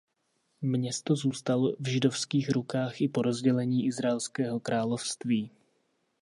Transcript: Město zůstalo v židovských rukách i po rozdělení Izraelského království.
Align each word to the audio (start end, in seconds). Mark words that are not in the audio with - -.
Město 0.61 1.15
zůstalo 1.15 1.75
v 1.79 1.87
židovských 1.87 2.49
rukách 2.49 3.01
i 3.01 3.07
po 3.07 3.21
rozdělení 3.21 3.85
Izraelského 3.85 4.59
království. 4.59 5.51